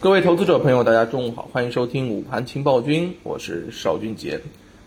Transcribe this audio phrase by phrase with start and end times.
[0.00, 4.40] 各位投资者朋友，大家中午好，欢迎收听午盘情报君，我是邵俊杰。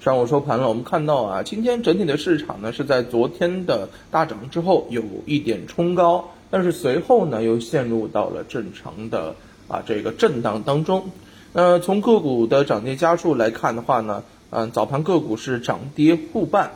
[0.00, 9.34] 上午收盘了，我们看到啊，今天整体的市场呢是在昨天的大涨之后有一点冲高，但是随后呢又陷入到了正常的
[9.68, 11.10] 啊这个震荡当中。
[11.54, 16.72] 那从个股的涨跌家数来看的话呢，嗯，早盘个股是涨跌互半，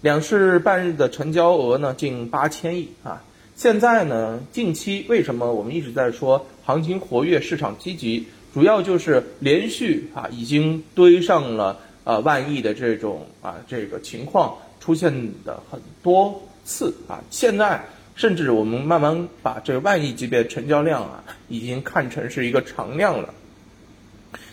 [0.00, 3.22] 两市半日的成交额呢近八千亿啊。
[3.56, 8.26] 现在呢，近期为什么我们一直在说行情活跃、市场积极？
[8.52, 15.10] 主要就是连续啊，已经堆上了呃万亿的这种啊这个情况出现
[15.46, 17.24] 的很多次啊。
[17.30, 23.32] 现在甚至我们慢慢把这个万亿级别成交量啊，已经看成是一个常量了。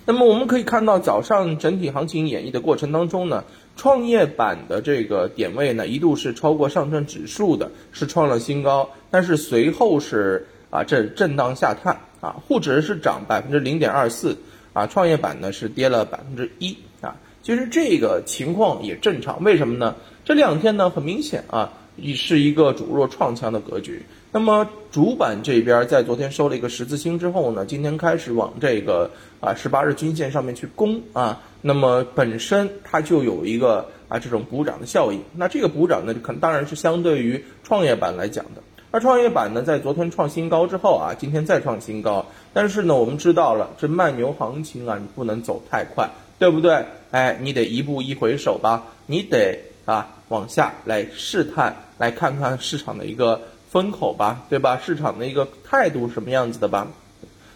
[0.06, 3.44] 那么我们可以看到，早上整体行情演绎的过程当中呢。
[3.78, 14.38] 创业板的这个点位呢，一度是超过上证指数的，是创了新高，但是随后是啊这震荡下探啊，沪指是涨百分之零点二四
[14.74, 19.96] 啊，创业板呢是跌了百分之一啊，其实这个情况也正常，为什么呢？
[20.26, 21.72] 这两天呢很明显啊，
[22.14, 24.04] 是一个主弱创强的格局。
[24.34, 31.42] 那么主板这边在昨天收了一个十字星之后呢，今天开始往这个啊十八日均线上面去攻啊。
[31.62, 38.62] 那么本身它就有一个啊这种补涨的效应，那这个补涨呢，可当然是相对于创业板来讲的。
[38.96, 42.26] 而创业板呢，在昨天创新高之后啊，今天再创新高。
[42.54, 46.82] 但是呢，我们知道了，这慢牛行情啊，你不能走太快，对不对？
[47.12, 54.80] 哎，你得一步一回首吧，你得啊往下来试探，来看看市场的一个风口吧，对吧？
[54.82, 56.88] 市场的一个态度什么样子的吧？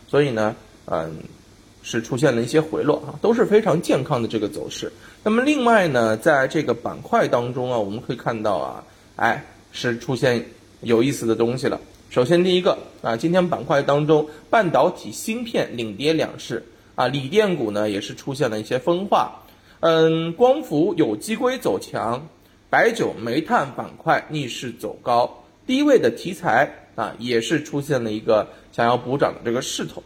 [0.10, 0.54] 所以呢，
[0.88, 1.16] 嗯。
[1.82, 4.92] 是出现了一些回落啊，都是非常健康的这个走势。
[5.24, 8.84] 那么另外呢，在这个板块当中啊，我们可以看到啊，
[9.16, 10.46] 哎，是出现
[10.82, 11.80] 有意思的东西了。
[12.10, 19.44] 首先第一个啊，今天板块当中，半导体芯片领跌两市啊，锂电股呢也是出现了一些分化。
[19.82, 22.28] 嗯，光伏、有机硅走强，
[22.70, 30.04] 白酒、煤炭板块逆势走高，低位的题材啊也是出现了一个想要补涨的这个势头。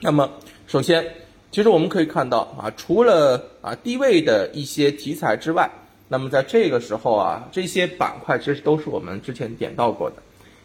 [0.00, 0.30] 那么。
[0.68, 1.14] 首先，
[1.52, 5.70] 其实我们可以看到啊，除了啊低位的一些题材之外，
[6.08, 10.16] 那么在这个时候啊，这些板块其实都是我们之前点到过的，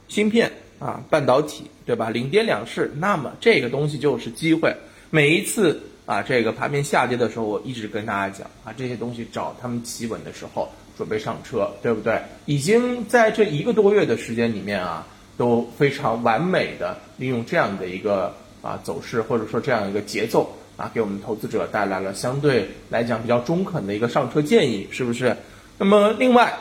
[0.08, 2.10] 芯片啊、半导体，对吧？
[2.10, 4.76] 领跌两市，那么这个东西就是机会。
[5.10, 12.22] 每一次啊，这个盘面下跌的时候，我一直跟大家讲啊，这些东西找他们企稳的时候准备上车，对不对？
[12.46, 18.36] 已经在这一个多月的时间里面啊，都非常完美的利用这样的一个。
[18.64, 25.38] 啊，走势或者说这样一个节奏啊，给我们投资者带来了相对来讲比较中肯的一个上车建议，是不是？
[25.78, 26.52] 那么另外，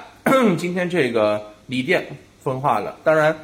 [0.59, 2.07] 今天这个锂电
[2.45, 3.35] 分化了，当然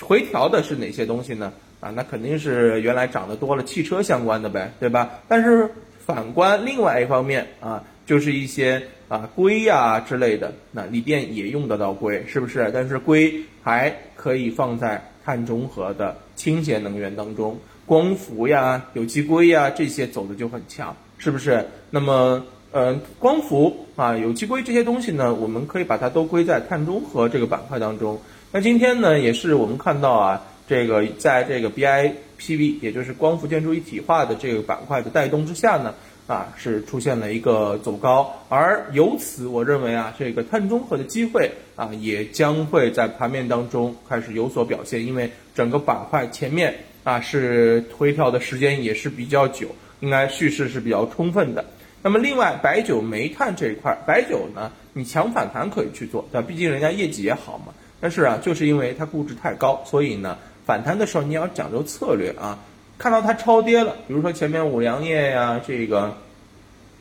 [0.00, 1.52] 回调的是哪些东西呢？
[1.80, 5.10] 啊，那肯定是原来涨得多了汽车相关的呗，对吧？
[5.28, 5.68] 但是
[6.06, 12.70] 反观另外一方面啊，就是一些啊硅呀之类的，那锂电也用得到硅，是不是？
[12.72, 17.58] 但是硅还可以放在碳中和的清洁能源当中。
[17.92, 21.62] 光伏呀、有机硅呀，这些走的就很强，是不是？
[21.90, 28.18] 那么，呃，光伏啊、有机硅这些东西呢，我们可以把它都归在碳中和这个板块当中。
[28.50, 30.42] 那今天呢，也是我们看到啊，
[30.72, 35.94] 这个在这个 BIPV，也就是光伏建筑一体化的这个板块的带动之下呢，
[36.26, 46.74] 啊，是出现了一个走高，而由此我认为啊，这个碳中和的机会啊，也将会在盘面当中开始有所表现，因为整个板块前面。
[47.04, 49.66] 啊，是回调的时间也是比较久，
[49.98, 51.64] 应该叙事是比较充分的。
[52.00, 56.46] 那么另外，白酒、煤炭这一块，白酒呢，你强反弹可以去做，对吧？
[56.46, 57.74] 毕竟人家业绩也好嘛。
[58.00, 62.58] 但是啊，就是因为它估值太高，所以呢，反弹的时候你要讲究策略啊。
[62.98, 66.16] 看到它超跌了，比如说前面五粮液呀，这个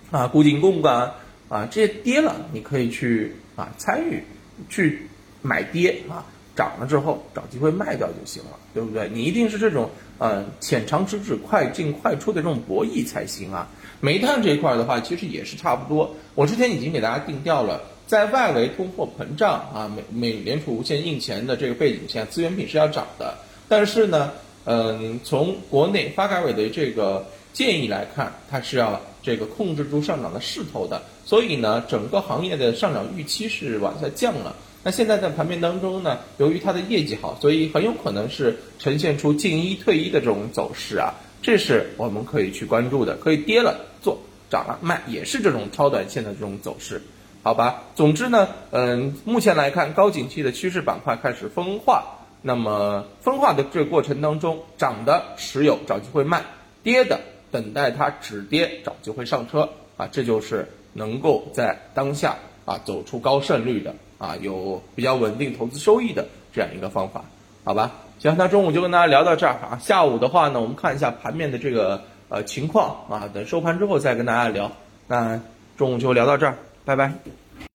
[0.10, 1.14] 啊，固景贡啊，
[1.48, 4.24] 啊，这些跌了，你可以去啊参与
[4.70, 5.08] 去
[5.42, 6.26] 买跌啊。
[6.54, 9.10] 涨了之后找机会卖掉就行了，对不对？
[9.10, 13.70] 你一定是这种呃浅尝辄止、快进快出的这种博弈才行啊。
[14.02, 16.14] 煤炭这一块的话，其实也是差不多。
[16.35, 23.38] 我之前已经给大家定调了，在外围通货膨胀啊、美美联储无限印钱的这个背景下，资源品是要涨的。
[23.72, 24.34] 但是呢，
[24.66, 31.02] 嗯，从国内发改委的这个建议来看，它是要这个控制住上涨的势头的。
[31.23, 34.53] 所以呢，整个行业的上涨预期是往下降了。
[34.84, 43.16] 那现在在盘面当中呢，由于它的业绩好，所以很有可能是呈现出进一退一的这种走势啊，这是我们可以去关注的。
[43.16, 44.20] 可以跌了做，
[44.50, 47.02] 涨了卖，也是这种超短线的这种走势，
[47.41, 47.84] 好吧？
[47.96, 56.41] 总之呢，嗯，目前来看，高景气的趋势板块开始分化那么分化的这个过程当中，涨的持有找机会卖，
[56.82, 57.20] 跌的
[57.52, 62.35] 等待它止跌找机会上车啊，这就是能够在当下
[62.66, 67.23] 啊走出高胜率的啊有比较稳定投资收益的这样一个方法，
[67.64, 67.91] 好吧？
[68.20, 69.78] 行，那中午就跟大家聊到这儿啊。
[69.82, 74.72] 下午的话呢，我们看一下盘面的这个呃情况啊，等收盘之后再跟大家聊。
[75.08, 75.40] 那
[75.78, 77.41] 中午就聊到这儿，拜拜。